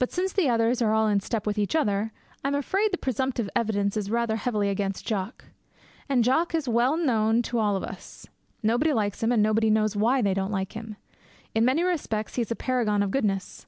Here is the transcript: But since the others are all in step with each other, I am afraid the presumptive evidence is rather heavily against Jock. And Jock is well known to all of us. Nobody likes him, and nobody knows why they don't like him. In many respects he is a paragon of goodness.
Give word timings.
But 0.00 0.10
since 0.10 0.32
the 0.32 0.48
others 0.48 0.82
are 0.82 0.92
all 0.92 1.06
in 1.06 1.20
step 1.20 1.46
with 1.46 1.56
each 1.56 1.76
other, 1.76 2.10
I 2.42 2.48
am 2.48 2.56
afraid 2.56 2.90
the 2.92 2.98
presumptive 2.98 3.48
evidence 3.54 3.96
is 3.96 4.10
rather 4.10 4.34
heavily 4.34 4.68
against 4.68 5.06
Jock. 5.06 5.44
And 6.08 6.24
Jock 6.24 6.56
is 6.56 6.68
well 6.68 6.96
known 6.96 7.40
to 7.42 7.60
all 7.60 7.76
of 7.76 7.84
us. 7.84 8.26
Nobody 8.64 8.92
likes 8.92 9.22
him, 9.22 9.30
and 9.30 9.44
nobody 9.44 9.70
knows 9.70 9.94
why 9.94 10.22
they 10.22 10.34
don't 10.34 10.50
like 10.50 10.72
him. 10.72 10.96
In 11.54 11.64
many 11.64 11.84
respects 11.84 12.34
he 12.34 12.42
is 12.42 12.50
a 12.50 12.56
paragon 12.56 13.00
of 13.00 13.12
goodness. 13.12 13.66